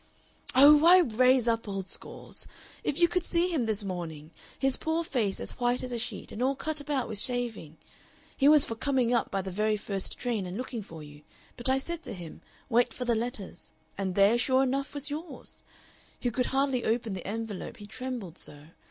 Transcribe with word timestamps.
"Oh, 0.55 0.75
why 0.77 0.97
raise 0.97 1.47
up 1.47 1.67
old 1.67 1.87
scores? 1.87 2.47
If 2.83 2.97
you 2.97 3.07
could 3.07 3.23
see 3.23 3.49
him 3.53 3.67
this 3.67 3.83
morning, 3.83 4.31
his 4.57 4.75
poor 4.75 5.03
face 5.03 5.39
as 5.39 5.59
white 5.59 5.83
as 5.83 5.91
a 5.91 5.99
sheet 5.99 6.31
and 6.31 6.41
all 6.41 6.55
cut 6.55 6.81
about 6.81 7.07
with 7.07 7.19
shaving! 7.19 7.77
He 8.35 8.47
was 8.49 8.65
for 8.65 8.73
coming 8.73 9.13
up 9.13 9.29
by 9.29 9.43
the 9.43 9.51
very 9.51 9.77
first 9.77 10.17
train 10.17 10.47
and 10.47 10.57
looking 10.57 10.81
for 10.81 11.03
you, 11.03 11.21
but 11.55 11.69
I 11.69 11.77
said 11.77 12.01
to 12.01 12.15
him, 12.15 12.41
'Wait 12.67 12.95
for 12.95 13.05
the 13.05 13.13
letters,' 13.13 13.73
and 13.95 14.15
there, 14.15 14.39
sure 14.39 14.63
enough, 14.63 14.95
was 14.95 15.11
yours. 15.11 15.61
He 16.19 16.31
could 16.31 16.47
hardly 16.47 16.83
open 16.83 17.13
the 17.13 17.27
envelope, 17.27 17.77
he 17.77 17.85
trembled 17.85 18.39
so. 18.39 18.69